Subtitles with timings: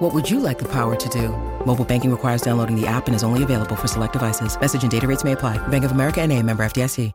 [0.00, 1.28] What would you like the power to do?
[1.66, 4.58] Mobile banking requires downloading the app and is only available for select devices.
[4.58, 5.58] Message and data rates may apply.
[5.68, 7.12] Bank of America and a member FDIC.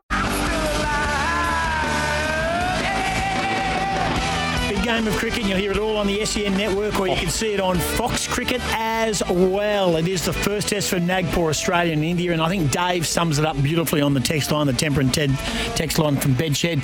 [4.69, 7.29] Big game of cricket, you'll hear it all on the SEN network, or you can
[7.29, 9.95] see it on Fox Cricket as well.
[9.95, 13.39] It is the first test for Nagpur, Australia and India, and I think Dave sums
[13.39, 15.31] it up beautifully on the text line, the Temper and Ted
[15.75, 16.83] text line from Bedshed.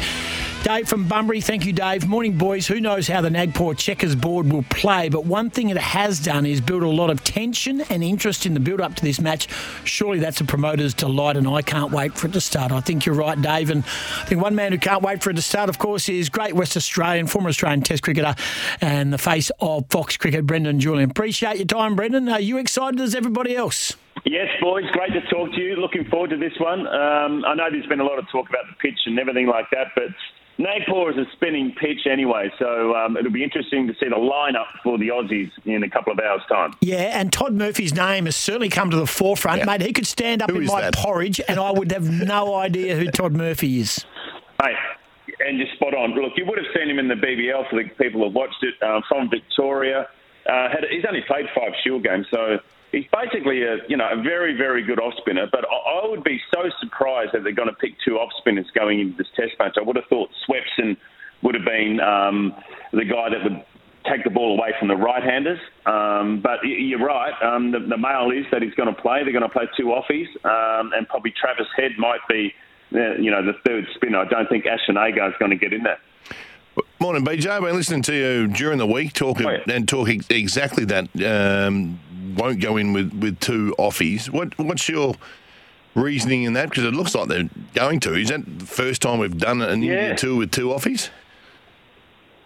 [0.64, 2.08] Dave from Bunbury, thank you, Dave.
[2.08, 2.68] Morning, boys.
[2.68, 6.46] Who knows how the Nagpur checkers board will play, but one thing it has done
[6.46, 9.48] is build a lot of tension and interest in the build up to this match.
[9.86, 12.72] Surely that's a promoter's delight, and I can't wait for it to start.
[12.72, 13.72] I think you're right, Dave.
[13.72, 16.30] And I think one man who can't wait for it to start, of course, is
[16.30, 18.36] great West Australian, former Australian Test cricketer,
[18.82, 21.10] and the face of Fox Cricket, Brendan Julian.
[21.10, 22.30] Appreciate your time, Brendan.
[22.30, 23.96] Are you excited as everybody else?
[24.26, 25.76] Yes, boys, great to talk to you.
[25.78, 26.82] Looking forward to this one.
[26.82, 29.66] Um, I know there's been a lot of talk about the pitch and everything like
[29.72, 30.10] that, but
[30.58, 34.68] Nagpur is a spinning pitch anyway, so um, it'll be interesting to see the lineup
[34.84, 36.74] for the Aussies in a couple of hours' time.
[36.82, 39.66] Yeah, and Todd Murphy's name has certainly come to the forefront, Yeah.
[39.66, 39.82] mate.
[39.82, 40.96] He could stand up Who in my that?
[40.96, 44.06] porridge, and I would have no idea who Todd Murphy is.
[44.62, 44.76] Hey,
[45.48, 46.12] and you're spot on.
[46.14, 48.64] Look, you would have seen him in the BBL for the people who have watched
[48.64, 50.08] it um, from Victoria.
[50.48, 52.60] Uh, had, he's only played five Shield games, so
[52.92, 55.48] he's basically a you know a very very good off spinner.
[55.52, 58.68] But I, I would be so surprised that they're going to pick two off spinners
[58.76, 59.76] going into this Test match.
[59.78, 60.98] I would have thought Swepson
[61.44, 62.54] would have been um,
[62.94, 63.64] the guy that would
[64.10, 65.60] take the ball away from the right-handers.
[65.86, 67.34] Um, but you're right.
[67.44, 69.24] Um, the, the mail is that he's going to play.
[69.24, 72.52] They're going to play two offies, um, and probably Travis Head might be,
[72.96, 74.18] uh, you know, the third spinner.
[74.20, 76.00] I don't think Ashton Agar is going to get in there.
[77.00, 77.48] Morning, BJ.
[77.48, 79.76] I've been listening to you during the week talking Oh, yeah.
[79.76, 81.08] and talking exactly that.
[81.68, 82.00] Um,
[82.36, 84.30] won't go in with, with two offies.
[84.30, 85.16] What What's your
[85.96, 86.70] reasoning in that?
[86.70, 88.14] Because it looks like they're going to.
[88.16, 90.16] Is that the first time we've done an India Yeah.
[90.16, 91.10] tour with two offies?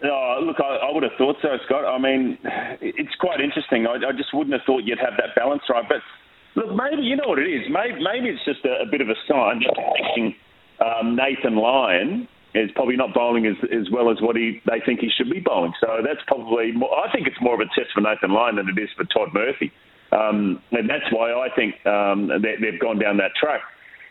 [0.04, 1.84] Oh, look, I, I would have thought so, Scott.
[1.86, 2.36] I mean,
[2.80, 3.86] it's quite interesting.
[3.86, 5.84] I, I just wouldn't have thought you'd have that balance right.
[5.88, 6.02] But
[6.54, 7.66] look, maybe you know what it is.
[7.70, 12.70] Maybe, maybe it's just a, a bit of a sign that um, Nathan Lyon is
[12.74, 15.72] probably not bowling as, as well as what he they think he should be bowling.
[15.80, 16.72] So that's probably.
[16.72, 19.04] More, I think it's more of a test for Nathan Lyon than it is for
[19.04, 19.72] Todd Murphy,
[20.12, 23.60] um, and that's why I think um, they, they've gone down that track.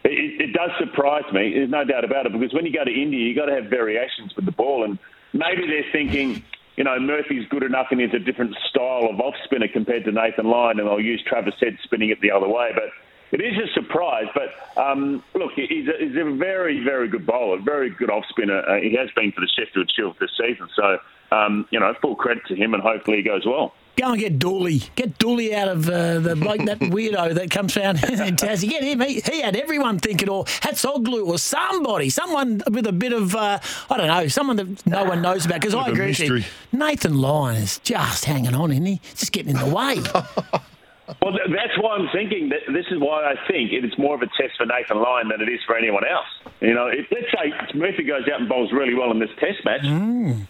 [0.03, 1.53] It, it does surprise me.
[1.55, 3.65] There's no doubt about it because when you go to India, you've got to have
[3.65, 4.99] variations with the ball, and
[5.33, 6.43] maybe they're thinking,
[6.75, 10.11] you know, Murphy's good enough and he's a different style of off spinner compared to
[10.11, 12.71] Nathan Lyon, and I'll use Travis Head spinning it the other way.
[12.73, 12.91] But
[13.31, 14.27] it is a surprise.
[14.33, 18.59] But um, look, he's a, he's a very, very good bowler, very good off spinner.
[18.67, 20.97] Uh, he has been for the Sheffield Shield this season, so
[21.31, 23.73] um, you know, full credit to him, and hopefully he goes well.
[23.97, 24.81] Go and get Dooley.
[24.95, 28.69] Get Dooley out of uh, the bloke, that weirdo that comes around in Tassie.
[28.69, 28.99] Get him.
[28.99, 33.59] He, he had everyone thinking, or Hatzoglou, or somebody, someone with a bit of, uh,
[33.89, 35.61] I don't know, someone that no one knows about.
[35.61, 36.43] Because I agree with you.
[36.73, 39.01] Nathan Lyon is just hanging on, isn't he?
[39.15, 40.01] Just getting in the way.
[41.21, 44.21] Well, that's why I'm thinking that this is why I think it is more of
[44.21, 46.25] a test for Nathan Lyon than it is for anyone else.
[46.67, 49.63] You know, if, let's say Murphy goes out and bowls really well in this Test
[49.65, 49.81] match,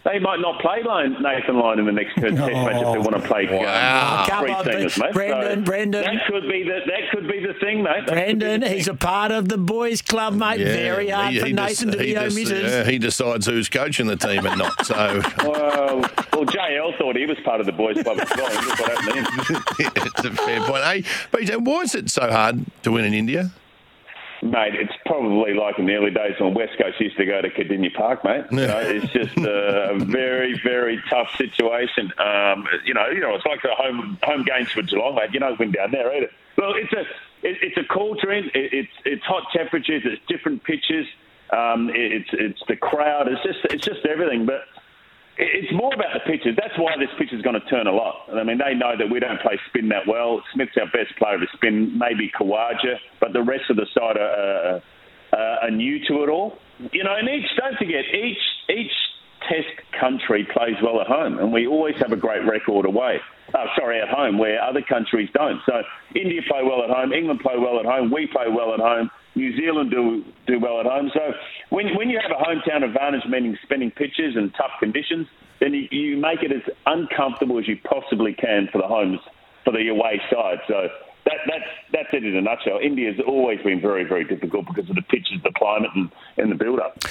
[0.04, 3.28] they might not play Nathan Lyon in the next Test match if they want to
[3.28, 3.64] play Wow.
[3.66, 5.14] uh, Come three on, singers, mate.
[5.14, 6.04] Brendan, So Brendan.
[6.04, 8.06] that could be the that could be the thing, mate.
[8.06, 10.58] That could Brendan, the he's a part of the boys' club, mate.
[10.60, 12.64] Very hard he- for he Nathan dec- to he be dec- omitted.
[12.64, 14.86] yeah, he decides who's coaching the team and not.
[14.86, 14.96] So
[15.44, 16.00] Well,
[16.34, 18.48] well, JL thought he was part of the boys' club as well.
[18.48, 19.92] and what happened to him.
[20.06, 20.84] it's a fair point.
[20.84, 23.52] Hey, BJ, why is it so hard to win in India?
[24.46, 27.50] Mate, it's probably like in the early days when West Coast used to go to
[27.50, 28.46] Kardinia Park, mate.
[28.52, 32.12] You know, it's just a very, very tough situation.
[32.20, 35.34] Um, you know, you know, it's like the home home games for Geelong, mate.
[35.34, 36.30] You don't win down there either.
[36.58, 37.02] Well, it's a
[37.42, 38.32] it, it's a culture.
[38.32, 40.04] In it, it's it's hot temperatures.
[40.06, 41.08] It's different pitches.
[41.52, 43.28] Um, it, it's it's the crowd.
[43.28, 44.46] It's just it's just everything.
[44.46, 44.62] But
[45.38, 46.56] it's more about the pitches.
[46.56, 48.28] That's why this pitch is going to turn a lot.
[48.32, 50.42] I mean, they know that we don't play spin that well.
[50.54, 54.80] Smith's our best player to spin, maybe Khawaja, but the rest of the side are,
[54.80, 56.58] uh, uh, are new to it all.
[56.92, 58.40] You know, and each, don't forget, each
[58.70, 58.92] each
[59.50, 63.20] Test country plays well at home, and we always have a great record away.
[63.54, 65.62] Oh, sorry, at home, where other countries don't.
[65.68, 65.84] So
[66.16, 69.12] India play well at home, England play well at home, we play well at home,
[69.36, 71.12] New Zealand do do well at home.
[71.14, 71.34] So
[71.70, 75.28] when when you have a hometown advantage, meaning spinning pitches and tough conditions,
[75.60, 79.20] then you, you make it as uncomfortable as you possibly can for the homes
[79.64, 80.60] for the away side.
[80.68, 80.88] So
[81.26, 82.80] that that's that's it in a nutshell.
[82.82, 86.56] India's always been very very difficult because of the pitches, the climate, and, and the
[86.56, 87.04] build up.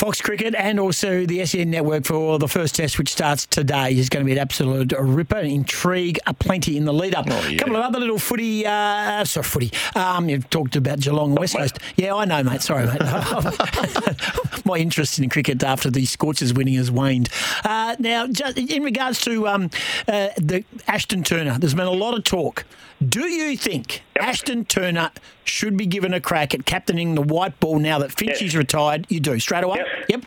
[0.00, 4.08] Fox Cricket and also the SEN network for the first test, which starts today, is
[4.08, 5.36] going to be an absolute ripper.
[5.36, 7.26] Intrigue plenty in the lead up.
[7.28, 7.56] Oh, yeah.
[7.56, 9.72] A couple of other little footy, uh, sorry, footy.
[9.94, 11.80] Um, you've talked about Geelong and West Coast.
[11.96, 12.62] Yeah, I know, mate.
[12.62, 13.02] Sorry, mate.
[14.64, 17.28] My interest in cricket after the Scorchers winning has waned.
[17.62, 19.64] Uh, now, just in regards to um,
[20.08, 22.64] uh, the Ashton Turner, there's been a lot of talk.
[23.06, 25.10] Do you think Ashton Turner
[25.44, 28.54] should be given a crack at captaining the white ball now that Finchie's Yes.
[28.54, 29.06] retired?
[29.08, 29.78] You do straight away.
[29.78, 29.86] Yep.
[30.08, 30.24] Yep.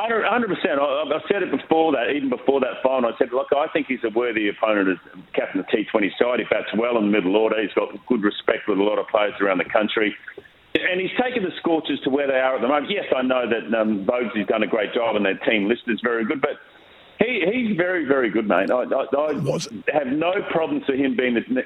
[0.00, 0.78] Hundred percent.
[0.80, 3.12] I've said it before that, even before that final.
[3.12, 6.38] I said, look, I think he's a worthy opponent as captain of the T20 side.
[6.38, 7.60] He bats well in the middle order.
[7.60, 10.14] He's got good respect with a lot of players around the country.
[10.74, 12.90] And he's taken the Scorchers to where they are at the moment.
[12.92, 15.98] Yes, I know that um, has done a great job and their team list is
[16.04, 16.60] very good, but
[17.18, 18.70] he, he's very, very good, mate.
[18.70, 19.32] I, I, I
[19.92, 21.64] have no problems with him being the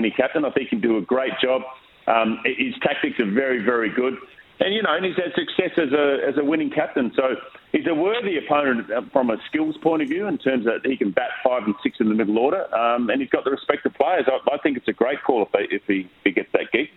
[0.00, 0.44] ne- next T20 captain.
[0.44, 1.62] I think he can do a great job.
[2.06, 4.16] Um, his tactics are very, very good.
[4.58, 7.12] And, you know, and he's had success as a, as a winning captain.
[7.14, 7.36] So
[7.72, 10.96] he's a worthy opponent uh, from a skills point of view in terms that he
[10.96, 12.74] can bat five and six in the middle order.
[12.74, 14.24] Um, and he's got the respect of players.
[14.26, 16.72] I, I think it's a great call if, they, if, he, if he gets that
[16.72, 16.88] gig.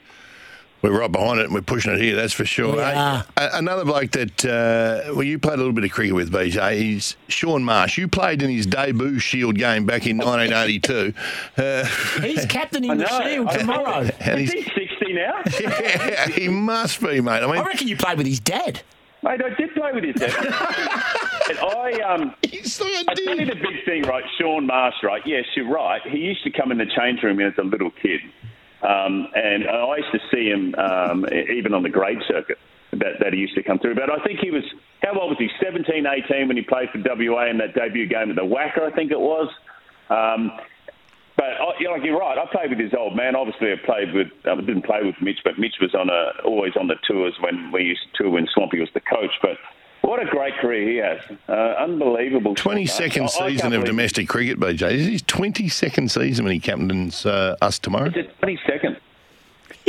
[0.81, 2.71] We're right behind it and we're pushing it here, that's for sure.
[2.73, 3.25] We Hey, are.
[3.35, 6.77] a- another bloke that, uh, well, you played a little bit of cricket with, BJ,
[6.77, 7.97] he's Shaun Marsh.
[7.97, 11.13] You played in his debut Shield game back in 1982.
[11.57, 11.85] Uh,
[12.21, 13.07] He's captaining I the.
[13.23, 14.09] Shield tomorrow.
[14.21, 15.41] and Is he's, he 60 now?
[15.59, 17.43] yeah, he must be, mate.
[17.43, 18.81] I I reckon you played with his dad.
[19.21, 20.33] Mate, I did play with his dad.
[21.49, 23.49] and I, um, he's like I tell you did.
[23.49, 24.23] the big thing, right?
[24.39, 25.21] Shaun Marsh, right?
[25.25, 26.01] Yes, you're right.
[26.07, 28.21] He used to come in the change room as a little kid.
[28.81, 32.57] Um, and I used to see him um, even on the grade circuit
[32.91, 33.95] that, that he used to come through.
[33.95, 34.63] But I think he was,
[35.01, 35.49] how old was he?
[35.61, 38.95] 17, 18 when he played for WA in that debut game at the WACA, I
[38.95, 39.49] think it was.
[40.09, 40.51] Um,
[41.39, 42.37] but I, you know, like you're right.
[42.37, 43.33] I played with his old man.
[43.33, 44.27] Obviously, I played with.
[44.43, 47.71] I didn't play with Mitch, but Mitch was on a always on the tours when
[47.71, 49.31] we used to tour when Swampy was the coach.
[49.41, 49.55] But
[50.09, 51.19] what a great career he has!
[51.47, 52.55] Uh, unbelievable.
[52.55, 54.89] 22nd I- I season of domestic cricket, BJ.
[54.89, 58.11] This is his 22nd season when he captains uh, us tomorrow.
[58.13, 58.97] It's a 22nd.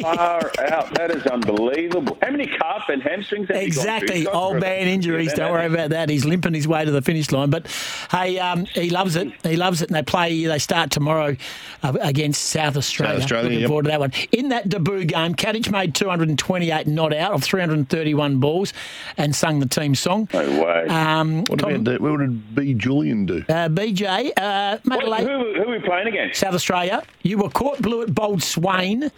[0.03, 0.95] Far out.
[0.95, 2.19] That is unbelievable.
[2.23, 3.67] How many calf and hamstrings have you gone?
[3.67, 4.27] Exactly.
[4.27, 5.29] Old man injuries.
[5.29, 6.09] Yeah, Don't worry about that.
[6.09, 7.51] He's limping his way to the finish line.
[7.51, 7.67] But
[8.11, 9.33] hey, um, he loves it.
[9.43, 9.89] He loves it.
[9.91, 10.45] And they play.
[10.45, 11.37] They start tomorrow
[11.83, 13.15] uh, against South Australia.
[13.17, 13.69] South Australia, Looking yep.
[13.69, 14.13] forward to that one.
[14.33, 18.73] In that debut game, Katich made 228 not out of 331 balls
[19.17, 20.29] and sung the team song.
[20.33, 20.87] No way.
[20.89, 22.01] Um, What, Tom- about, that?
[22.01, 22.75] what did B.
[22.75, 23.45] Julian do?
[23.49, 25.21] uh, BJ, uh, made a What- late.
[25.29, 26.41] who, who are we playing against?
[26.41, 27.03] South Australia.
[27.23, 29.11] You were caught blue at bowled Swain.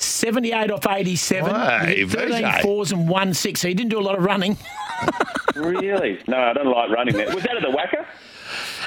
[0.00, 1.54] 78 off 87.
[1.54, 3.60] Hey, You 13 fours and 1 6.
[3.60, 4.56] So he didn't do a lot of running.
[5.56, 6.18] Really?
[6.26, 7.34] No, I don't like running there.
[7.34, 8.06] Was that at the WACA?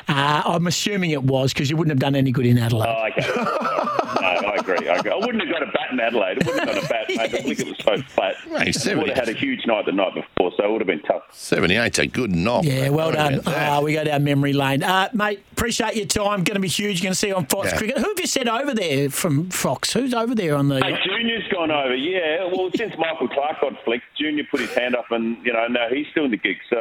[0.07, 2.87] Uh, I'm assuming it was because you wouldn't have done any good in Adelaide.
[2.87, 3.27] Oh, okay.
[4.67, 4.89] no, I agree.
[4.89, 5.11] I agree.
[5.11, 6.43] I wouldn't have got a bat in Adelaide.
[6.43, 7.05] I wouldn't have got a bat.
[7.09, 7.31] Mate.
[7.43, 8.35] The wicket was so flat.
[8.49, 10.87] Mate, I would have had a huge night the night before, so it would have
[10.87, 11.23] been tough.
[11.31, 12.63] 78's a good knock.
[12.65, 13.35] Yeah, well done.
[13.35, 13.79] about?
[13.79, 14.83] Uh, we go down memory lane.
[14.83, 16.43] Uh, mate, appreciate your time.
[16.43, 16.99] Going to be huge.
[17.01, 17.77] You're Going to see you on Fox Yeah.
[17.77, 17.97] Cricket.
[17.97, 19.93] Who have you sent over there from Fox?
[19.93, 20.79] Who's over there on the.
[20.83, 21.95] Hey, Junior's gone over.
[21.95, 25.67] Yeah, well, since Michael Clarke got flicked, Junior put his hand up, and you know
[25.67, 26.57] now he's still in the gig.
[26.69, 26.77] So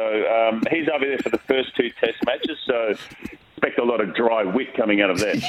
[0.49, 2.57] um, he's over there for the first two Test matches.
[2.65, 2.95] So
[3.63, 5.35] expect a lot of dry wit coming out of there.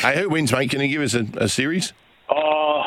[0.00, 0.70] Hey, who wins, mate?
[0.70, 1.92] Can you give us a, a series?
[2.28, 2.82] Oh,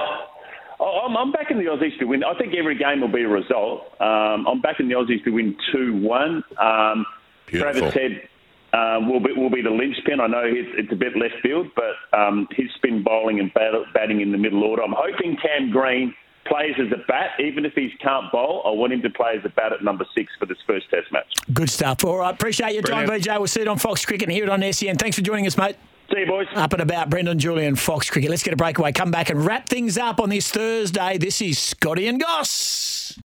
[0.80, 2.24] I'm, I'm backing the Aussies to win.
[2.24, 3.82] I think every game will be a result.
[4.00, 6.44] Um, I'm back in the Aussies to win 2 1.
[6.60, 7.06] Um,
[7.46, 7.92] Beautiful.
[7.92, 8.30] Travis Head
[8.74, 10.20] um, will, be, will be the linchpin.
[10.20, 13.74] I know it's, it's a bit left field, but um, his spin bowling and bat,
[13.94, 14.84] batting in the middle order.
[14.84, 16.14] I'm hoping Cam Green
[16.48, 18.62] plays as a bat, even if he can't bowl.
[18.66, 21.12] I want him to play as a bat at number six for this first Test
[21.12, 21.34] match.
[21.54, 22.04] Good stuff.
[22.06, 22.34] All right.
[22.34, 23.28] Appreciate your time, Brilliant.
[23.28, 23.38] BJ.
[23.38, 24.98] We'll see it on Fox Cricket and hear it on SEN.
[24.98, 25.76] Thanks for joining us, mate.
[26.12, 26.48] See you, boys.
[26.56, 28.30] Up and about, Brendan Julian, Fox Cricket.
[28.30, 28.94] Let's get a breakaway.
[28.94, 31.18] Come back and wrap things up on this Thursday.
[31.18, 33.14] This is Scotty and Goss.